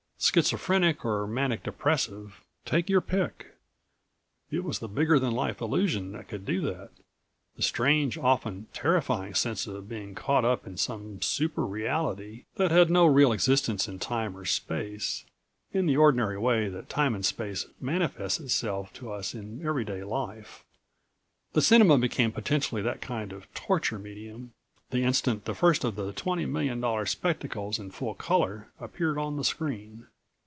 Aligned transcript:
Schizophrenic 0.23 1.03
or 1.03 1.25
manic 1.25 1.63
depressive, 1.63 2.41
take 2.63 2.87
your 2.91 3.01
pick. 3.01 3.55
It 4.51 4.63
was 4.63 4.77
the 4.77 4.87
bigger 4.87 5.17
than 5.17 5.31
life 5.31 5.59
illusion 5.61 6.11
that 6.11 6.27
could 6.27 6.45
do 6.45 6.61
that 6.61 6.91
the 7.55 7.63
strange, 7.63 8.19
often 8.19 8.67
terrifying 8.71 9.33
sense 9.33 9.65
of 9.65 9.89
being 9.89 10.13
caught 10.13 10.45
up 10.45 10.67
in 10.67 10.77
some 10.77 11.23
super 11.23 11.65
reality 11.65 12.45
that 12.57 12.69
had 12.69 12.91
no 12.91 13.07
real 13.07 13.31
existence 13.31 13.87
in 13.87 13.97
time 13.97 14.37
or 14.37 14.45
space, 14.45 15.25
in 15.73 15.87
the 15.87 15.97
ordinary 15.97 16.37
way 16.37 16.69
that 16.69 16.87
time 16.87 17.15
and 17.15 17.25
space 17.25 17.65
manifests 17.79 18.39
itself 18.39 18.93
to 18.93 19.11
us 19.11 19.33
in 19.33 19.65
everyday 19.65 20.03
life. 20.03 20.63
The 21.53 21.63
cinema 21.63 21.97
became 21.97 22.31
potentially 22.31 22.83
that 22.83 23.01
kind 23.01 23.33
of 23.33 23.51
torture 23.55 23.97
medium 23.97 24.53
the 24.91 25.01
instant 25.03 25.45
the 25.45 25.55
first 25.55 25.83
of 25.85 25.95
the 25.95 26.11
twenty 26.11 26.45
million 26.45 26.79
dollar 26.81 27.05
spectacles 27.05 27.79
in 27.79 27.89
full 27.91 28.13
color 28.13 28.67
appeared 28.79 29.17
on 29.17 29.37
the 29.37 29.43
screen. 29.43 30.05